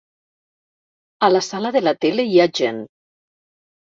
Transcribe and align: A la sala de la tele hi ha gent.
A 1.27 1.29
la 1.33 1.41
sala 1.47 1.71
de 1.75 1.81
la 1.83 1.93
tele 2.05 2.25
hi 2.31 2.39
ha 2.39 2.47
gent. 2.61 2.81